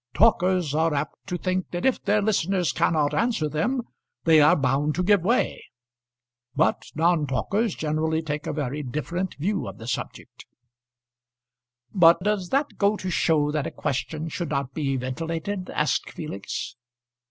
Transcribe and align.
Talkers 0.15 0.73
are 0.73 0.95
apt 0.95 1.27
to 1.27 1.37
think 1.37 1.69
that 1.69 1.85
if 1.85 2.01
their 2.03 2.23
listener 2.23 2.63
cannot 2.73 3.13
answer 3.13 3.47
them 3.47 3.83
they 4.23 4.41
are 4.41 4.55
bound 4.55 4.95
to 4.95 5.03
give 5.03 5.21
way; 5.21 5.63
but 6.55 6.85
non 6.95 7.27
talkers 7.27 7.75
generally 7.75 8.23
take 8.23 8.47
a 8.47 8.51
very 8.51 8.81
different 8.81 9.35
view 9.35 9.67
of 9.67 9.77
the 9.77 9.85
subject." 9.85 10.47
"But 11.93 12.19
does 12.23 12.49
that 12.49 12.79
go 12.79 12.97
to 12.97 13.11
show 13.11 13.51
that 13.51 13.67
a 13.67 13.69
question 13.69 14.27
should 14.27 14.49
not 14.49 14.73
be 14.73 14.97
ventilated?" 14.97 15.69
asked 15.69 16.09
Felix. 16.09 16.75